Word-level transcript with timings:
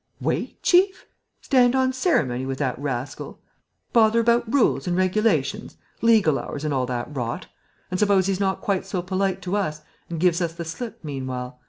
"Wait, 0.19 0.59
chief? 0.63 1.05
Stand 1.41 1.75
on 1.75 1.93
ceremony 1.93 2.43
with 2.43 2.57
that 2.57 2.75
rascal? 2.79 3.39
Bother 3.93 4.19
about 4.19 4.51
rules 4.51 4.87
and 4.87 4.97
regulations, 4.97 5.77
legal 6.01 6.39
hours 6.39 6.65
and 6.65 6.73
all 6.73 6.87
that 6.87 7.15
rot? 7.15 7.45
And 7.91 7.99
suppose 7.99 8.25
he's 8.25 8.39
not 8.39 8.61
quite 8.61 8.83
so 8.87 9.03
polite 9.03 9.43
to 9.43 9.55
us 9.55 9.83
and 10.09 10.19
gives 10.19 10.41
us 10.41 10.53
the 10.55 10.65
slip 10.65 11.03
meanwhile? 11.03 11.59